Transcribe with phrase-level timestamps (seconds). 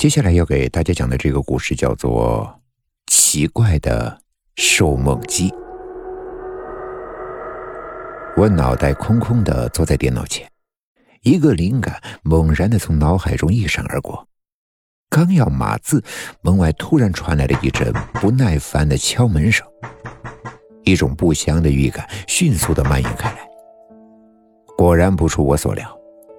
[0.00, 2.50] 接下来要给大家讲的这个故事叫做
[3.12, 4.18] 《奇怪的
[4.56, 5.50] 受梦鸡》。
[8.34, 10.50] 我脑袋空空的坐在电脑前，
[11.20, 14.26] 一个灵感猛然的从脑海中一闪而过。
[15.10, 16.02] 刚要码字，
[16.40, 19.66] 门外突然传来了一阵不耐烦的敲门声，
[20.84, 23.38] 一种不祥的预感迅速的蔓延开来。
[24.78, 25.94] 果然不出我所料，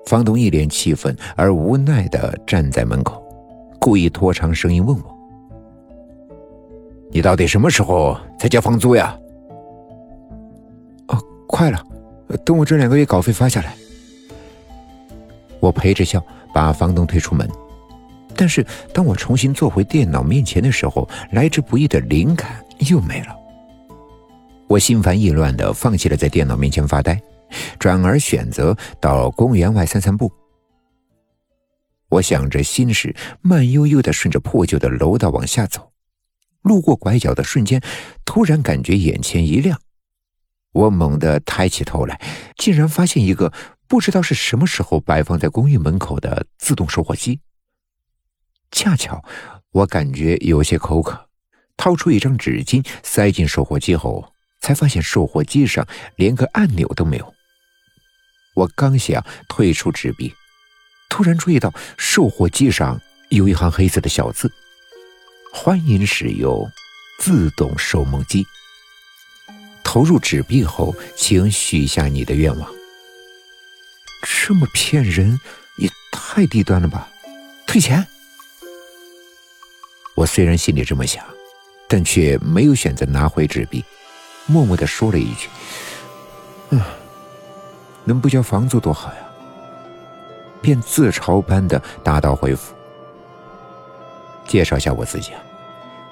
[0.07, 3.20] 房东一脸气愤而无奈的站在门口。
[3.84, 5.18] 故意拖长声音问我
[7.09, 9.17] ：“你到底什么时候才交房租呀
[11.09, 11.17] ？”“哦，
[11.48, 11.84] 快了，
[12.45, 13.73] 等我这两个月稿费发下来。”
[15.59, 17.49] 我陪着笑把房东推出门。
[18.36, 18.63] 但是
[18.94, 23.36] 当我重新坐回电脑面前的时候，来之不易的灵感又没了。
[24.67, 27.20] 我心烦意乱的放弃了在电脑面前发呆，
[27.80, 30.31] 转而选择到公园外散散步。
[32.11, 35.93] 我想着心事，慢悠悠的顺着破旧的楼道往下走。
[36.61, 37.81] 路过拐角的瞬间，
[38.25, 39.80] 突然感觉眼前一亮。
[40.73, 42.21] 我猛地抬起头来，
[42.58, 43.52] 竟然发现一个
[43.88, 47.39] 不知道是什么时候摆放在公寓门口的自动售货机。
[48.71, 49.23] 恰巧
[49.71, 51.30] 我感觉有些口渴，
[51.77, 57.33] 掏出一张纸巾塞进售货机后，才发现售货机上连个按钮都没有。
[58.55, 60.33] 我刚想退出纸币。
[61.12, 64.50] 突然注意到售货机上有一行黑色的小字
[65.52, 66.72] ：“欢迎使用
[67.20, 68.48] 自动售梦机。
[69.84, 72.73] 投入纸币后，请许下你的愿望。”
[74.23, 75.38] 这么骗人
[75.78, 77.09] 也太低端了吧！
[77.67, 78.08] 退钱。
[80.16, 81.26] 我虽然心里这么想，
[81.89, 83.84] 但却没有选择拿回纸币，
[84.45, 85.50] 默默的说了一句
[86.72, 86.82] ：“嗯，
[88.06, 89.20] 能不交房租多好呀。”
[90.62, 92.73] 便自嘲般的打道回府。
[94.45, 95.42] 介绍一下我自己啊，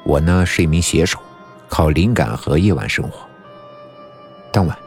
[0.04, 1.20] 我呢是一名写手，
[1.68, 3.28] 靠灵感和夜晚生活。
[4.52, 4.78] 当晚，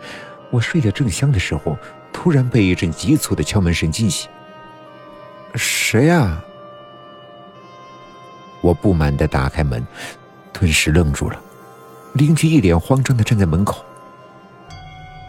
[0.50, 1.76] 我睡得正香的时候，
[2.12, 4.28] 突然被一阵急促的敲门声惊醒。
[5.54, 6.42] 谁呀？
[8.60, 9.84] 我不满的打开门，
[10.52, 11.38] 顿时愣住了。
[12.14, 13.84] 邻居一脸慌张的站在门口。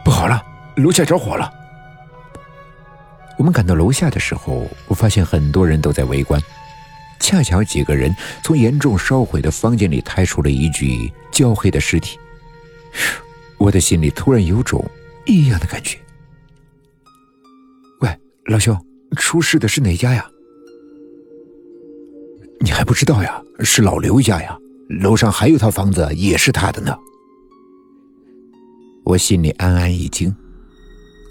[0.06, 0.42] 不好了，
[0.76, 1.52] 楼下着火了！
[3.38, 6.42] 我们赶到楼下的时候，我发现很多人都在围观。
[7.20, 8.14] 恰巧几个人
[8.44, 12.20] 从严重烧毁的房间里抬出了一具焦黑的尸体，
[13.58, 14.86] 我的心里突然有种
[15.26, 15.98] 异样的感觉。
[18.02, 18.78] 喂，老兄，
[19.16, 20.30] 出事的是哪家呀？
[22.60, 23.42] 你还不知道呀？
[23.60, 24.58] 是老刘家呀，
[25.02, 26.94] 楼上还有套房子也是他的呢。
[29.06, 30.36] 我心里暗暗一惊，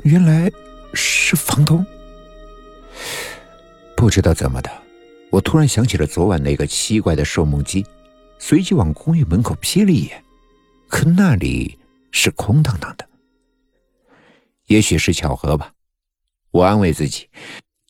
[0.04, 0.50] 原来
[0.94, 1.84] 是房东。
[3.96, 4.70] 不知道怎么的，
[5.30, 7.86] 我突然想起了昨晚那个奇怪的售梦机，
[8.38, 10.22] 随即往公寓门口瞥了一眼，
[10.88, 11.78] 可那里
[12.10, 13.08] 是空荡荡的。
[14.66, 15.72] 也许是巧合吧，
[16.50, 17.28] 我安慰自己。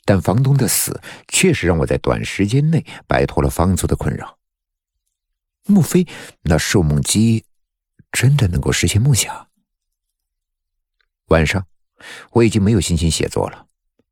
[0.05, 4.37] 但房东的死确实让我在短时间内摆脱了房租的困扰。
[5.65, 6.05] 莫非
[6.43, 7.45] 那售梦机
[8.11, 9.49] 真的能够实现梦想？
[11.27, 11.65] 晚上，
[12.31, 13.67] 我已经没有心情写作了。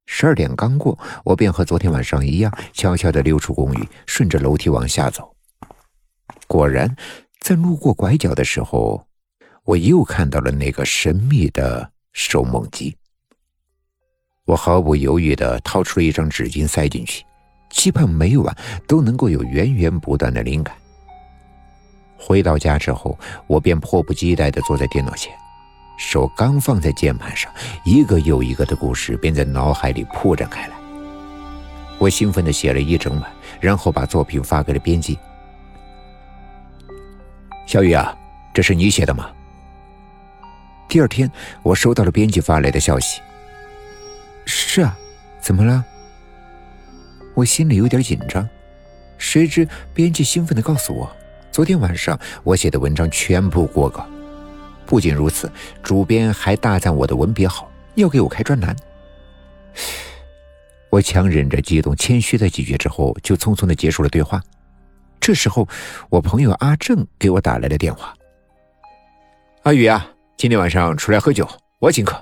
[0.06, 5.34] 十二点刚过，我便和昨天晚上一样，悄悄地溜出公寓，顺着楼梯往下走。
[6.49, 6.97] 果然，
[7.41, 9.06] 在路过拐角的时候，
[9.65, 12.97] 我又看到了那个神秘的收梦机。
[14.47, 17.25] 我毫不犹豫地掏出了一张纸巾塞进去，
[17.71, 18.57] 期盼每晚
[18.89, 20.75] 都能够有源源不断的灵感。
[22.19, 25.33] 回到家之后，我便迫不及待地坐在电脑前。
[26.00, 27.53] 手刚放在键盘上，
[27.84, 30.75] 一个又一个的故事便在脑海里铺展开来。
[31.99, 33.31] 我兴奋地写了一整晚，
[33.61, 35.19] 然后把作品发给了编辑。
[37.66, 38.16] 小雨啊，
[38.55, 39.31] 这是你写的吗？
[40.89, 41.31] 第二天，
[41.62, 43.21] 我收到了编辑发来的消息。
[44.47, 44.97] 是啊，
[45.39, 45.84] 怎么了？
[47.34, 48.49] 我心里有点紧张，
[49.19, 51.15] 谁知编辑兴奋地告诉我，
[51.53, 54.09] 昨天晚上我写的文章全部过稿。
[54.91, 55.48] 不仅如此，
[55.84, 58.75] 主编还大赞我的文笔好，要给我开专栏。
[60.91, 64.42] 我强忍着激动，谦虚了几句之后，就匆匆的结束了对话。
[65.21, 65.69] 这时候，
[66.09, 68.13] 我朋友阿正给我打来了电话
[69.63, 71.48] ：“阿宇啊，今天晚上出来喝酒，
[71.78, 72.21] 我请客。”